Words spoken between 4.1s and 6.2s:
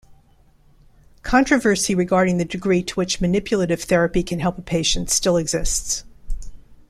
can help a patient still exists.